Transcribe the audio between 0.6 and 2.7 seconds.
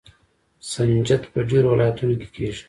سنجد په ډیرو ولایتونو کې کیږي.